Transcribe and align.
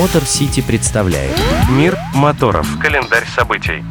Мотор 0.00 0.24
Сити 0.24 0.62
представляет 0.62 1.36
Мир 1.68 1.94
моторов. 2.14 2.66
Календарь 2.80 3.26
событий. 3.36 3.84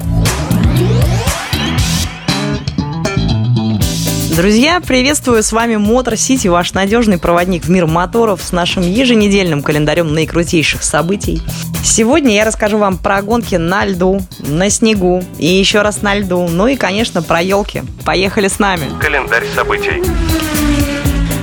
Друзья, 4.36 4.82
приветствую, 4.82 5.44
с 5.44 5.52
вами 5.52 5.76
Мотор 5.76 6.18
Сити, 6.18 6.48
ваш 6.48 6.74
надежный 6.74 7.20
проводник 7.20 7.66
в 7.66 7.70
мир 7.70 7.86
моторов 7.86 8.42
с 8.42 8.52
нашим 8.52 8.82
еженедельным 8.82 9.62
календарем 9.62 10.12
наикрутейших 10.12 10.82
событий. 10.82 11.44
Сегодня 11.84 12.34
я 12.34 12.44
расскажу 12.44 12.80
вам 12.80 12.98
про 12.98 13.22
гонки 13.22 13.54
на 13.54 13.86
льду, 13.86 14.24
на 14.40 14.72
снегу 14.72 15.24
и 15.38 15.46
еще 15.46 15.84
раз 15.84 16.02
на 16.02 16.16
льду, 16.16 16.48
ну 16.48 16.66
и, 16.66 16.76
конечно, 16.76 17.22
про 17.22 17.40
елки. 17.40 17.84
Поехали 18.04 18.48
с 18.48 18.58
нами! 18.58 18.86
Календарь 19.00 19.46
событий. 19.54 20.02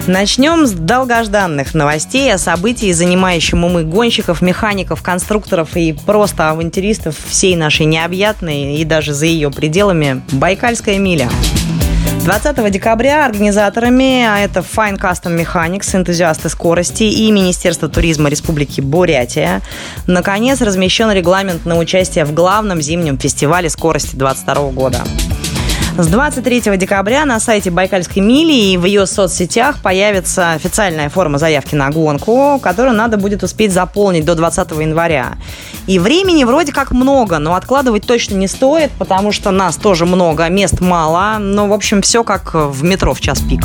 Начнем 0.07 0.68
с 0.68 0.70
долгожданных 0.70 1.75
новостей 1.75 2.32
о 2.32 2.38
событии, 2.38 2.93
занимающем 2.93 3.64
умы 3.64 3.82
гонщиков, 3.82 4.41
механиков, 4.41 5.02
конструкторов 5.02 5.77
и 5.77 5.92
просто 5.92 6.48
авантюристов 6.51 7.16
всей 7.28 7.56
нашей 7.56 7.87
необъятной 7.87 8.77
и 8.77 8.84
даже 8.84 9.12
за 9.12 9.27
ее 9.27 9.50
пределами 9.50 10.23
Байкальская 10.30 10.98
миля. 10.98 11.28
20 12.23 12.70
декабря 12.70 13.27
организаторами, 13.27 14.24
а 14.24 14.38
это 14.38 14.61
Fine 14.61 15.00
Custom 15.00 15.45
Mechanics, 15.45 15.97
энтузиасты 15.97 16.50
скорости 16.50 17.02
и 17.02 17.30
Министерство 17.33 17.88
туризма 17.88 18.28
Республики 18.28 18.80
Бурятия, 18.80 19.61
наконец 20.06 20.61
размещен 20.61 21.11
регламент 21.11 21.66
на 21.66 21.77
участие 21.78 22.25
в 22.25 22.33
главном 22.33 22.80
зимнем 22.80 23.19
фестивале 23.19 23.70
скорости 23.70 24.14
2022 24.14 24.70
года. 24.70 25.02
С 25.98 26.09
23 26.09 26.77
декабря 26.77 27.24
на 27.24 27.41
сайте 27.41 27.70
Байкальской 27.70 28.20
мили 28.20 28.52
и 28.52 28.77
в 28.77 28.84
ее 28.84 29.06
соцсетях 29.06 29.80
появится 29.80 30.52
официальная 30.52 31.09
форма 31.09 31.38
заявки 31.38 31.74
на 31.74 31.88
гонку, 31.88 32.60
которую 32.62 32.95
надо 32.95 33.16
будет 33.16 33.42
успеть 33.42 33.72
заполнить 33.72 34.27
до 34.27 34.34
20 34.34 34.72
января. 34.72 35.38
И 35.86 35.98
времени 35.98 36.44
вроде 36.44 36.72
как 36.72 36.91
много, 36.91 37.39
но 37.39 37.55
откладывать 37.55 38.06
точно 38.06 38.34
не 38.34 38.47
стоит, 38.47 38.91
потому 38.98 39.33
что 39.33 39.50
нас 39.52 39.77
тоже 39.77 40.05
много, 40.05 40.47
мест 40.50 40.83
мало. 40.83 41.39
Но, 41.39 41.67
в 41.67 41.72
общем, 41.72 42.02
все 42.02 42.24
как 42.24 42.52
в 42.52 42.84
метро 42.84 43.14
в 43.14 43.20
час 43.22 43.41
пик. 43.41 43.62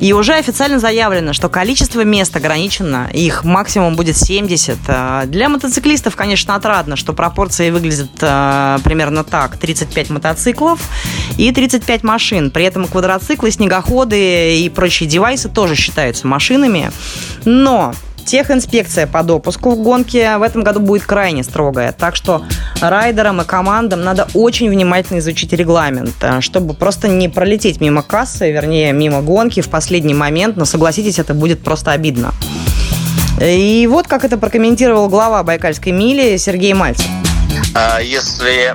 И 0.00 0.14
уже 0.14 0.34
официально 0.34 0.78
заявлено, 0.78 1.34
что 1.34 1.50
количество 1.50 2.02
мест 2.02 2.34
ограничено, 2.34 3.10
их 3.12 3.44
максимум 3.44 3.96
будет 3.96 4.16
70. 4.16 4.78
Э, 4.88 5.22
для 5.26 5.48
мотоциклистов, 5.50 6.16
конечно, 6.16 6.54
отрадно, 6.54 6.96
что 6.96 7.12
пропорции 7.12 7.70
выглядят 7.70 8.10
э, 8.20 8.78
примерно 8.82 9.24
так. 9.24 9.58
35 9.58 10.10
мотоциклов 10.10 10.80
и 11.36 11.52
35 11.52 12.02
машин. 12.02 12.50
При 12.50 12.64
этом 12.64 12.86
квадроциклы, 12.86 13.50
снегоходы 13.50 14.58
и 14.58 14.68
прочие 14.70 15.08
девайсы 15.08 15.50
тоже 15.50 15.74
считаются 15.74 16.26
машинами. 16.26 16.90
Но 17.44 17.94
Техинспекция 18.30 19.08
по 19.08 19.24
допуску 19.24 19.70
в 19.70 19.82
гонке 19.82 20.38
в 20.38 20.42
этом 20.42 20.62
году 20.62 20.78
будет 20.78 21.02
крайне 21.02 21.42
строгая. 21.42 21.90
Так 21.90 22.14
что 22.14 22.44
райдерам 22.80 23.40
и 23.40 23.44
командам 23.44 24.04
надо 24.04 24.28
очень 24.34 24.70
внимательно 24.70 25.18
изучить 25.18 25.52
регламент, 25.52 26.14
э, 26.20 26.40
чтобы 26.40 26.74
просто 26.74 27.08
не 27.08 27.28
пролететь 27.28 27.80
мимо 27.80 28.02
кассы, 28.02 28.52
вернее, 28.52 28.92
мимо 28.92 29.20
гонки 29.20 29.62
в 29.62 29.68
последний 29.68 30.14
момент. 30.14 30.56
Но 30.56 30.64
согласитесь, 30.64 31.18
это 31.18 31.34
будет 31.34 31.64
просто 31.64 31.90
обидно. 31.90 32.32
И 33.40 33.88
вот 33.90 34.06
как 34.06 34.24
это 34.24 34.38
прокомментировал 34.38 35.08
глава 35.08 35.42
Байкальской 35.42 35.90
мили 35.90 36.36
Сергей 36.36 36.72
Мальцев. 36.72 37.08
А 37.74 38.00
если 38.00 38.74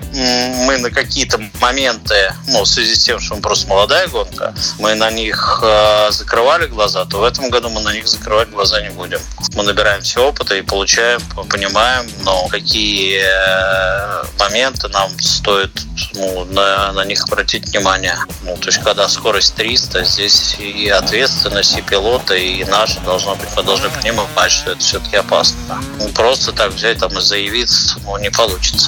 мы 0.65 0.77
на 0.77 0.89
какие-то 0.89 1.39
моменты, 1.59 2.33
ну, 2.47 2.63
в 2.63 2.67
связи 2.67 2.95
с 2.95 3.03
тем, 3.03 3.19
что 3.19 3.35
мы 3.35 3.41
просто 3.41 3.67
молодая 3.67 4.07
гонка, 4.07 4.53
мы 4.79 4.95
на 4.95 5.11
них 5.11 5.59
а, 5.63 6.09
закрывали 6.11 6.67
глаза, 6.67 7.05
то 7.05 7.19
в 7.19 7.23
этом 7.23 7.49
году 7.49 7.69
мы 7.69 7.81
на 7.81 7.93
них 7.93 8.07
закрывать 8.07 8.49
глаза 8.49 8.81
не 8.81 8.89
будем. 8.89 9.19
Мы 9.53 9.63
набираемся 9.63 10.21
опыта 10.21 10.55
и 10.55 10.61
получаем, 10.61 11.19
понимаем, 11.49 12.09
но 12.23 12.47
какие 12.47 13.21
э, 13.21 14.23
моменты 14.39 14.87
нам 14.89 15.09
стоит 15.19 15.71
ну, 16.13 16.45
на, 16.45 16.91
на 16.93 17.05
них 17.05 17.23
обратить 17.23 17.67
внимание. 17.69 18.17
Ну, 18.43 18.57
то 18.57 18.67
есть, 18.67 18.79
когда 18.79 19.07
скорость 19.07 19.55
300, 19.55 20.03
здесь 20.05 20.55
и 20.59 20.89
ответственность, 20.89 21.77
и 21.77 21.81
пилота, 21.81 22.35
и 22.35 22.63
наши 22.65 22.99
должно 23.01 23.35
быть, 23.35 23.49
мы 23.55 23.63
должны 23.63 23.89
понимать, 23.89 24.51
что 24.51 24.71
это 24.71 24.79
все-таки 24.79 25.17
опасно. 25.17 25.81
Ну, 25.99 26.09
просто 26.09 26.51
так 26.51 26.73
взять 26.73 26.99
там 26.99 27.17
и 27.17 27.21
заявиться, 27.21 27.99
ну, 28.05 28.17
не 28.17 28.29
получится. 28.29 28.84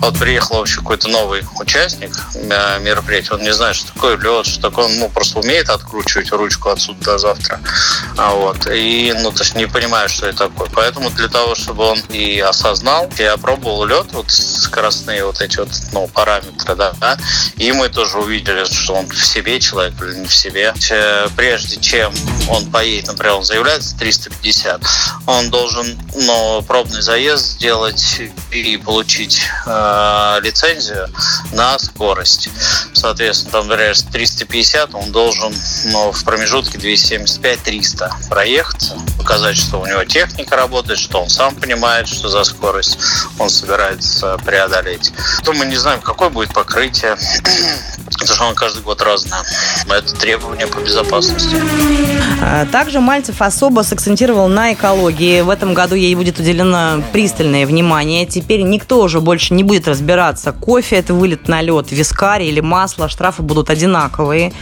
Вот 0.00 0.18
приехал 0.18 0.56
вообще 0.56 0.76
какой-то 0.76 1.08
новый 1.08 1.44
участник 1.58 2.10
э, 2.34 2.80
мероприятия, 2.80 3.34
он 3.34 3.42
не 3.42 3.52
знает, 3.52 3.76
что 3.76 3.92
такое 3.92 4.16
лед, 4.16 4.46
что 4.46 4.62
такое, 4.62 4.86
он 4.86 4.98
ну, 4.98 5.08
просто 5.10 5.38
умеет 5.40 5.68
откручивать 5.68 6.30
ручку 6.32 6.70
отсюда 6.70 7.04
до 7.04 7.18
завтра. 7.18 7.60
А 8.16 8.30
вот, 8.34 8.66
и, 8.66 9.14
ну, 9.20 9.30
то 9.30 9.42
есть 9.42 9.54
не 9.54 9.66
понимает, 9.66 10.10
что 10.10 10.26
это 10.26 10.48
такое. 10.48 10.68
Поэтому 10.74 11.10
для 11.10 11.28
того, 11.28 11.54
чтобы 11.54 11.84
он 11.84 11.98
и 12.08 12.40
осознал, 12.40 13.10
я 13.18 13.36
пробовал 13.36 13.84
лед, 13.84 14.06
вот 14.12 14.30
скоростные 14.30 15.24
вот 15.24 15.40
эти 15.42 15.58
вот, 15.58 15.68
ну, 15.92 16.08
параметры, 16.08 16.74
да, 16.74 16.92
да, 16.98 17.18
и 17.56 17.70
мы 17.72 17.90
тоже 17.90 18.18
увидели, 18.18 18.64
что 18.64 18.94
он 18.94 19.06
в 19.06 19.24
себе 19.24 19.60
человек 19.60 19.94
или 20.00 20.14
не 20.14 20.26
в 20.26 20.34
себе. 20.34 20.74
Прежде 21.36 21.78
чем 21.78 22.12
он 22.48 22.70
поедет, 22.70 23.08
например, 23.08 23.34
он 23.36 23.44
заявляется 23.44 23.96
350, 23.98 24.80
он 25.26 25.50
должен, 25.50 25.98
ну, 26.14 26.62
пробный 26.62 27.02
заезд 27.02 27.44
сделать 27.44 28.20
и 28.50 28.76
получить 28.78 29.42
э, 29.66 29.89
Э, 29.90 30.38
лицензию 30.40 31.08
на 31.52 31.76
скорость. 31.78 32.48
Соответственно, 32.92 33.52
там, 33.52 33.68
например, 33.68 33.96
350, 34.12 34.94
он 34.94 35.10
должен 35.10 35.52
ну, 35.86 36.12
в 36.12 36.24
промежутке 36.24 36.78
275-300 36.78 38.28
проехаться, 38.28 38.96
показать, 39.18 39.56
что 39.56 39.80
у 39.80 39.86
него 39.86 40.04
техника 40.04 40.56
работает, 40.56 40.98
что 40.98 41.20
он 41.20 41.28
сам 41.28 41.54
понимает, 41.56 42.06
что 42.06 42.28
за 42.28 42.44
скорость 42.44 42.98
он 43.38 43.50
собирается 43.50 44.38
преодолеть. 44.44 45.12
То 45.44 45.52
мы 45.52 45.66
не 45.66 45.76
знаем, 45.76 46.00
какое 46.00 46.30
будет 46.30 46.54
покрытие, 46.54 47.16
потому 48.04 48.26
что 48.26 48.44
оно 48.44 48.54
каждый 48.54 48.82
год 48.82 49.02
разное. 49.02 49.42
Это 49.88 50.14
требования 50.14 50.66
по 50.66 50.78
безопасности. 50.78 51.56
А, 52.42 52.64
также 52.66 53.00
Мальцев 53.00 53.42
особо 53.42 53.82
сакцентировал 53.82 54.48
на 54.48 54.72
экологии. 54.72 55.40
В 55.40 55.50
этом 55.50 55.74
году 55.74 55.94
ей 55.94 56.14
будет 56.14 56.38
уделено 56.38 57.02
пристальное 57.12 57.66
внимание. 57.66 58.26
Теперь 58.26 58.62
никто 58.62 59.02
уже 59.02 59.20
больше 59.20 59.54
не 59.54 59.64
будет 59.64 59.79
разбираться, 59.86 60.52
кофе 60.52 60.96
это 60.96 61.14
вылет 61.14 61.48
на 61.48 61.60
лед, 61.62 61.90
вискарь 61.90 62.44
или 62.44 62.60
масло, 62.60 63.08
штрафы 63.08 63.42
будут 63.42 63.70
одинаковые. 63.70 64.52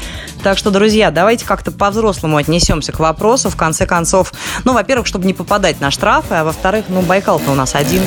Так 0.42 0.58
что, 0.58 0.70
друзья, 0.70 1.10
давайте 1.10 1.44
как-то 1.44 1.70
по-взрослому 1.70 2.36
отнесемся 2.36 2.92
к 2.92 2.98
вопросу. 2.98 3.50
В 3.50 3.56
конце 3.56 3.86
концов, 3.86 4.32
ну, 4.64 4.72
во-первых, 4.72 5.06
чтобы 5.06 5.26
не 5.26 5.34
попадать 5.34 5.80
на 5.80 5.90
штрафы, 5.90 6.34
а 6.34 6.44
во-вторых, 6.44 6.86
ну, 6.88 7.02
Байкал-то 7.02 7.50
у 7.50 7.54
нас 7.54 7.74
один. 7.74 8.02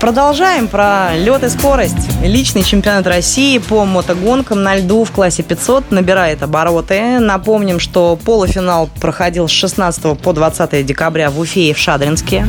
Продолжаем 0.00 0.68
про 0.68 1.16
лед 1.16 1.42
и 1.42 1.48
скорость. 1.48 2.22
Личный 2.22 2.62
чемпионат 2.62 3.06
России 3.08 3.58
по 3.58 3.84
мотогонкам 3.84 4.62
на 4.62 4.76
льду 4.76 5.02
в 5.02 5.10
классе 5.10 5.42
500 5.42 5.90
набирает 5.90 6.42
обороты. 6.42 7.18
Напомним, 7.18 7.80
что 7.80 8.16
полуфинал 8.16 8.88
проходил 9.00 9.48
с 9.48 9.50
16 9.50 10.16
по 10.20 10.32
20 10.32 10.86
декабря 10.86 11.30
в 11.30 11.40
Уфе 11.40 11.70
и 11.70 11.72
в 11.72 11.78
Шадринске. 11.78 12.46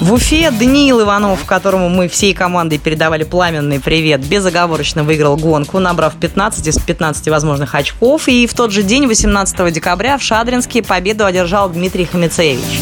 В 0.00 0.12
Уфе 0.12 0.50
Даниил 0.50 1.02
Иванов, 1.02 1.44
которому 1.44 1.88
мы 1.88 2.08
всей 2.08 2.34
командой 2.34 2.78
передавали 2.78 3.22
пламенный 3.24 3.80
привет, 3.80 4.26
безоговорочно 4.26 5.04
выиграл 5.04 5.36
гонку, 5.36 5.78
набрав 5.78 6.14
15 6.16 6.66
из 6.66 6.78
15 6.78 7.28
возможных 7.28 7.74
очков. 7.74 8.28
И 8.28 8.46
в 8.46 8.54
тот 8.54 8.72
же 8.72 8.82
день, 8.82 9.06
18 9.06 9.72
декабря, 9.72 10.18
в 10.18 10.22
Шадринске 10.22 10.82
победу 10.82 11.24
одержал 11.24 11.70
Дмитрий 11.70 12.06
Хамицевич. 12.06 12.80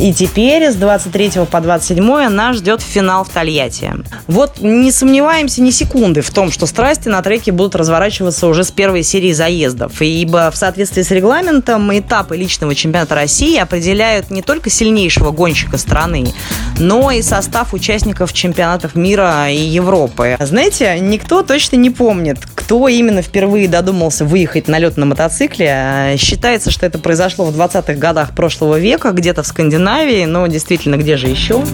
И 0.00 0.12
теперь 0.12 0.70
с 0.70 0.76
23 0.76 1.44
по 1.50 1.60
27 1.60 2.28
нас 2.28 2.56
ждет 2.56 2.80
финал 2.80 3.24
в 3.24 3.30
Тольятти. 3.30 3.92
Вот 4.28 4.60
не 4.60 4.92
сомневаемся 4.92 5.60
ни 5.60 5.70
секунды 5.70 6.20
в 6.22 6.30
том, 6.30 6.52
что 6.52 6.66
страсти 6.66 7.08
на 7.08 7.20
треке 7.20 7.50
будут 7.50 7.74
разворачиваться 7.74 8.46
уже 8.46 8.62
с 8.62 8.70
первой 8.70 9.02
серии 9.02 9.32
заездов. 9.32 10.00
Ибо 10.00 10.50
в 10.52 10.56
соответствии 10.56 11.02
с 11.02 11.10
регламентом 11.10 11.96
этапы 11.98 12.36
личного 12.36 12.76
чемпионата 12.76 13.16
России 13.16 13.58
определяют 13.58 14.30
не 14.30 14.42
только 14.42 14.70
сильнейшего 14.70 15.32
гонщика 15.32 15.78
страны, 15.78 16.32
но 16.78 17.10
и 17.10 17.20
состав 17.20 17.74
участников 17.74 18.32
чемпионатов 18.32 18.94
мира 18.94 19.50
и 19.50 19.58
Европы. 19.58 20.36
Знаете, 20.38 20.96
никто 21.00 21.42
точно 21.42 21.74
не 21.74 21.90
помнит, 21.90 22.38
кто 22.68 22.86
именно 22.86 23.22
впервые 23.22 23.66
додумался 23.66 24.26
выехать 24.26 24.68
на 24.68 24.78
лед 24.78 24.98
на 24.98 25.06
мотоцикле. 25.06 26.16
Считается, 26.18 26.70
что 26.70 26.84
это 26.84 26.98
произошло 26.98 27.46
в 27.46 27.58
20-х 27.58 27.94
годах 27.94 28.34
прошлого 28.34 28.78
века, 28.78 29.12
где-то 29.12 29.42
в 29.42 29.46
Скандинавии 29.46 29.78
Скандинавии, 29.78 30.26
но 30.26 30.46
действительно, 30.48 30.96
где 30.96 31.16
же 31.16 31.28
еще? 31.28 31.64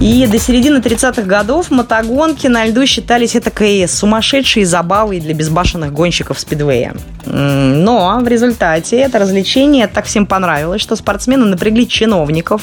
И 0.00 0.26
до 0.26 0.40
середины 0.40 0.78
30-х 0.78 1.22
годов 1.22 1.70
мотогонки 1.70 2.48
на 2.48 2.64
льду 2.66 2.84
считались 2.86 3.36
этакой 3.36 3.86
сумасшедшей 3.86 4.64
забавой 4.64 5.20
для 5.20 5.32
безбашенных 5.32 5.92
гонщиков 5.92 6.40
спидвея. 6.40 6.96
Но 7.24 8.18
в 8.20 8.26
результате 8.26 8.96
это 8.96 9.20
развлечение 9.20 9.86
так 9.86 10.06
всем 10.06 10.26
понравилось, 10.26 10.82
что 10.82 10.96
спортсмены 10.96 11.44
напрягли 11.44 11.86
чиновников 11.86 12.62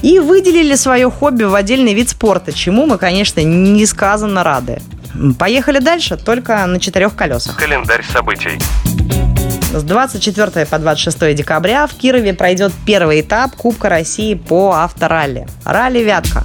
и 0.00 0.18
выделили 0.18 0.76
свое 0.76 1.10
хобби 1.10 1.44
в 1.44 1.54
отдельный 1.54 1.92
вид 1.92 2.08
спорта, 2.08 2.54
чему 2.54 2.86
мы, 2.86 2.96
конечно, 2.96 3.40
несказанно 3.40 4.42
рады. 4.42 4.80
Поехали 5.38 5.78
дальше, 5.78 6.16
только 6.16 6.64
на 6.66 6.80
четырех 6.80 7.14
колесах. 7.14 7.56
Календарь 7.56 8.04
событий. 8.04 8.58
С 9.72 9.82
24 9.82 10.66
по 10.66 10.78
26 10.78 11.34
декабря 11.34 11.86
в 11.86 11.94
Кирове 11.94 12.34
пройдет 12.34 12.72
первый 12.86 13.22
этап 13.22 13.56
Кубка 13.56 13.88
России 13.88 14.34
по 14.34 14.72
авторалли. 14.72 15.46
Ралли 15.64 16.00
«Вятка». 16.00 16.44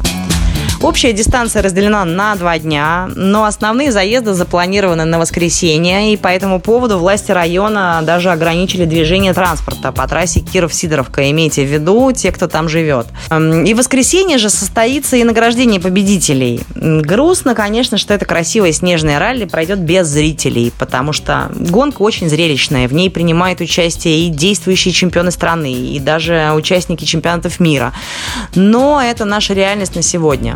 Общая 0.81 1.11
дистанция 1.11 1.63
разделена 1.63 2.05
на 2.05 2.35
два 2.35 2.59
дня, 2.59 3.09
но 3.15 3.45
основные 3.45 3.91
заезды 3.91 4.33
запланированы 4.33 5.05
на 5.05 5.17
воскресенье, 5.17 6.13
и 6.13 6.17
по 6.17 6.27
этому 6.27 6.59
поводу 6.59 6.99
власти 6.99 7.31
района 7.31 8.01
даже 8.03 8.29
ограничили 8.29 8.85
движение 8.85 9.33
транспорта 9.33 9.91
по 9.91 10.07
трассе 10.07 10.41
Киров-Сидоровка. 10.41 11.31
Имейте 11.31 11.65
в 11.65 11.67
виду 11.67 12.11
те, 12.11 12.31
кто 12.31 12.47
там 12.47 12.69
живет. 12.69 13.07
Эм, 13.31 13.65
и 13.65 13.73
в 13.73 13.77
воскресенье 13.77 14.37
же 14.37 14.51
состоится 14.51 15.17
и 15.17 15.23
награждение 15.23 15.81
победителей. 15.81 16.61
Грустно, 16.75 17.55
конечно, 17.55 17.97
что 17.97 18.13
это 18.13 18.25
красивое 18.25 18.71
снежное 18.71 19.17
ралли 19.17 19.45
пройдет 19.45 19.79
без 19.79 20.07
зрителей, 20.07 20.71
потому 20.77 21.11
что 21.11 21.51
гонка 21.55 22.03
очень 22.03 22.29
зрелищная. 22.29 22.87
В 22.87 22.93
ней 22.93 23.09
принимают 23.09 23.61
участие 23.61 24.27
и 24.27 24.29
действующие 24.29 24.93
чемпионы 24.93 25.31
страны, 25.31 25.73
и 25.73 25.99
даже 25.99 26.51
участники 26.55 27.03
чемпионатов 27.03 27.59
мира. 27.59 27.93
Но 28.53 29.01
это 29.01 29.25
наша 29.25 29.53
реальность 29.55 29.95
на 29.95 30.03
сегодня. 30.03 30.55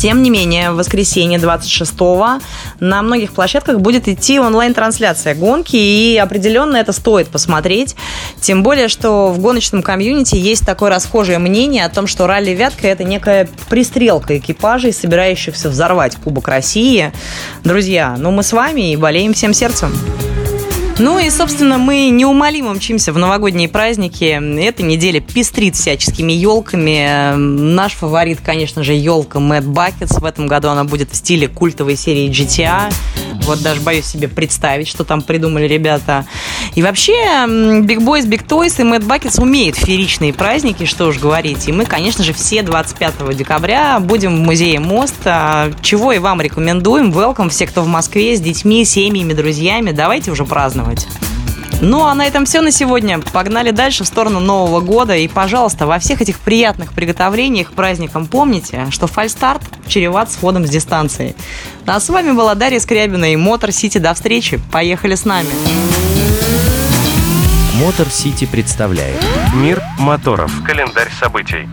Тем 0.00 0.22
не 0.22 0.30
менее, 0.30 0.70
в 0.70 0.76
воскресенье 0.76 1.38
26-го 1.38 2.40
на 2.80 3.02
многих 3.02 3.32
площадках 3.32 3.80
будет 3.80 4.08
идти 4.08 4.40
онлайн-трансляция 4.40 5.34
гонки, 5.34 5.76
и 5.76 6.16
определенно 6.16 6.78
это 6.78 6.92
стоит 6.92 7.28
посмотреть. 7.28 7.96
Тем 8.40 8.62
более, 8.62 8.88
что 8.88 9.28
в 9.28 9.38
гоночном 9.40 9.82
комьюнити 9.82 10.36
есть 10.36 10.64
такое 10.64 10.88
расхожее 10.88 11.38
мнение 11.38 11.84
о 11.84 11.90
том, 11.90 12.06
что 12.06 12.26
ралли 12.26 12.52
«Вятка»— 12.52 12.86
это 12.88 13.04
некая 13.04 13.46
пристрелка 13.68 14.38
экипажей, 14.38 14.94
собирающихся 14.94 15.68
взорвать 15.68 16.16
Кубок 16.16 16.48
России. 16.48 17.12
Друзья, 17.62 18.16
ну 18.18 18.30
мы 18.30 18.42
с 18.42 18.54
вами 18.54 18.92
и 18.92 18.96
болеем 18.96 19.34
всем 19.34 19.52
сердцем. 19.52 19.92
Ну 21.02 21.18
и, 21.18 21.30
собственно, 21.30 21.78
мы 21.78 22.10
неумолимо 22.10 22.74
мчимся 22.74 23.14
в 23.14 23.18
новогодние 23.18 23.70
праздники. 23.70 24.38
Эта 24.60 24.82
неделя 24.82 25.20
пестрит 25.20 25.74
всяческими 25.74 26.34
елками. 26.34 27.34
Наш 27.36 27.94
фаворит, 27.94 28.40
конечно 28.44 28.84
же, 28.84 28.92
елка 28.92 29.38
Mad 29.38 29.64
Buckets. 29.64 30.20
В 30.20 30.24
этом 30.26 30.46
году 30.46 30.68
она 30.68 30.84
будет 30.84 31.10
в 31.10 31.16
стиле 31.16 31.48
культовой 31.48 31.96
серии 31.96 32.28
GTA. 32.28 32.92
Вот 33.46 33.62
даже 33.62 33.80
боюсь 33.80 34.06
себе 34.06 34.28
представить, 34.28 34.88
что 34.88 35.04
там 35.04 35.22
придумали 35.22 35.66
ребята. 35.66 36.24
И 36.74 36.82
вообще, 36.82 37.12
Big 37.12 37.98
Boys, 37.98 38.26
Big 38.26 38.46
Toys 38.46 38.80
и 38.80 38.84
Mad 38.84 39.06
Buckets 39.06 39.40
умеют 39.40 39.76
фееричные 39.76 40.32
праздники, 40.32 40.84
что 40.84 41.06
уж 41.06 41.18
говорить. 41.18 41.68
И 41.68 41.72
мы, 41.72 41.84
конечно 41.84 42.22
же, 42.22 42.32
все 42.32 42.62
25 42.62 43.36
декабря 43.36 43.98
будем 44.00 44.36
в 44.36 44.40
музее 44.40 44.80
Мост, 44.80 45.14
а, 45.24 45.70
чего 45.82 46.12
и 46.12 46.18
вам 46.18 46.40
рекомендуем. 46.40 47.10
Welcome 47.10 47.48
все, 47.50 47.66
кто 47.66 47.82
в 47.82 47.88
Москве, 47.88 48.36
с 48.36 48.40
детьми, 48.40 48.84
семьями, 48.84 49.32
друзьями. 49.32 49.92
Давайте 49.92 50.30
уже 50.30 50.44
праздновать. 50.44 51.06
Ну, 51.80 52.04
а 52.04 52.14
на 52.14 52.26
этом 52.26 52.44
все 52.44 52.60
на 52.60 52.70
сегодня. 52.70 53.20
Погнали 53.32 53.70
дальше 53.70 54.04
в 54.04 54.06
сторону 54.06 54.38
Нового 54.40 54.80
года. 54.80 55.16
И, 55.16 55.28
пожалуйста, 55.28 55.86
во 55.86 55.98
всех 55.98 56.20
этих 56.20 56.38
приятных 56.38 56.92
приготовлениях 56.92 57.70
к 57.70 57.72
праздникам 57.72 58.26
помните, 58.26 58.86
что 58.90 59.06
фальстарт 59.06 59.62
чреват 59.86 60.30
сходом 60.30 60.66
с 60.66 60.70
дистанции. 60.70 61.34
А 61.86 61.98
с 61.98 62.08
вами 62.08 62.32
была 62.32 62.54
Дарья 62.54 62.80
Скрябина 62.80 63.32
и 63.32 63.36
Мотор 63.36 63.72
Сити. 63.72 63.98
До 63.98 64.12
встречи. 64.12 64.60
Поехали 64.70 65.14
с 65.14 65.24
нами. 65.24 65.48
Мотор 67.76 68.08
Сити 68.10 68.44
представляет 68.44 69.16
Мир 69.54 69.82
моторов. 69.98 70.52
Календарь 70.66 71.10
событий. 71.18 71.66